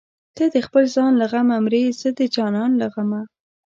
[0.35, 3.21] ته د خپل ځان له غمه مرې زه د جانان له غمه